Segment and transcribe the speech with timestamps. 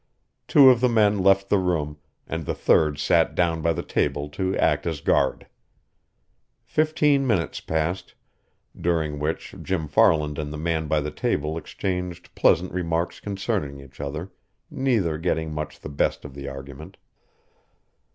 [0.47, 4.29] Two of the men left the room, and the third sat down by the table
[4.29, 5.45] to act as guard.
[6.63, 8.15] Fifteen minutes passed,
[8.75, 14.01] during which Jim Farland and the man by the table exchanged pleasant remarks concerning each
[14.01, 14.31] other,
[14.71, 16.97] neither getting much the best of the argument.